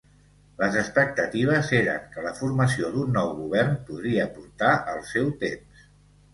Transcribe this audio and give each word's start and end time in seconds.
Les 0.61 0.77
expectatives 0.83 1.69
eren 1.81 2.07
que 2.15 2.25
la 2.29 2.33
formació 2.41 2.91
d'un 2.97 3.13
nou 3.19 3.31
govern 3.43 3.79
podria 3.93 4.29
portar 4.41 4.75
el 4.97 5.09
seu 5.15 5.33
temps. 5.49 5.89